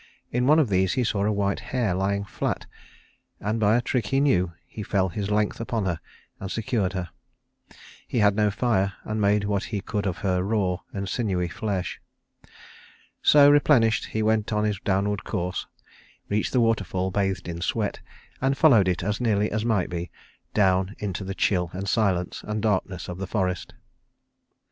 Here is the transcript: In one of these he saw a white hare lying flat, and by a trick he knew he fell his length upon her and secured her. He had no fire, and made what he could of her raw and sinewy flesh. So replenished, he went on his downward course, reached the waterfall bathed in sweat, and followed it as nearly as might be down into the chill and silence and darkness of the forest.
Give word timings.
In 0.31 0.47
one 0.47 0.57
of 0.57 0.69
these 0.69 0.93
he 0.93 1.03
saw 1.03 1.23
a 1.25 1.31
white 1.31 1.59
hare 1.59 1.93
lying 1.93 2.23
flat, 2.25 2.65
and 3.39 3.59
by 3.59 3.75
a 3.77 3.83
trick 3.83 4.07
he 4.07 4.19
knew 4.19 4.51
he 4.65 4.81
fell 4.81 5.09
his 5.09 5.29
length 5.29 5.59
upon 5.61 5.85
her 5.85 5.99
and 6.39 6.49
secured 6.49 6.93
her. 6.93 7.11
He 8.07 8.17
had 8.17 8.35
no 8.35 8.49
fire, 8.49 8.93
and 9.03 9.21
made 9.21 9.43
what 9.43 9.65
he 9.65 9.79
could 9.79 10.07
of 10.07 10.17
her 10.25 10.41
raw 10.41 10.77
and 10.91 11.07
sinewy 11.07 11.49
flesh. 11.49 12.01
So 13.21 13.51
replenished, 13.51 14.07
he 14.07 14.23
went 14.23 14.51
on 14.51 14.63
his 14.63 14.79
downward 14.79 15.23
course, 15.23 15.67
reached 16.29 16.51
the 16.53 16.61
waterfall 16.61 17.11
bathed 17.11 17.47
in 17.47 17.61
sweat, 17.61 17.99
and 18.41 18.57
followed 18.57 18.87
it 18.87 19.03
as 19.03 19.21
nearly 19.21 19.51
as 19.51 19.63
might 19.65 19.91
be 19.91 20.09
down 20.55 20.95
into 20.97 21.23
the 21.23 21.35
chill 21.35 21.69
and 21.73 21.87
silence 21.87 22.41
and 22.47 22.59
darkness 22.63 23.07
of 23.07 23.19
the 23.19 23.27
forest. 23.27 23.75